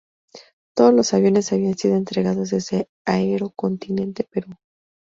[0.75, 4.55] Todos los aviones habían sido entregados desde Aero Continente Perú.